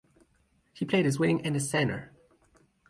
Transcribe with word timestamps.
He 0.73 0.83
played 0.83 1.05
as 1.05 1.19
wing 1.19 1.45
and 1.45 1.55
as 1.55 1.69
centre. 1.69 2.11